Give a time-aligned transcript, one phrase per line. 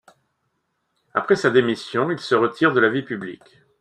[1.13, 3.61] Après sa démission il se retire de la vie publique.